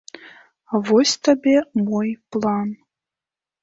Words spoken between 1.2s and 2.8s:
табе мой план.